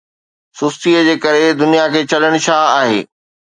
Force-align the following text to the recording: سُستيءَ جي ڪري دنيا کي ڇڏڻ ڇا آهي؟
سُستيءَ 0.57 0.99
جي 1.09 1.15
ڪري 1.23 1.45
دنيا 1.61 1.85
کي 1.93 2.01
ڇڏڻ 2.09 2.33
ڇا 2.45 2.57
آهي؟ 2.81 2.99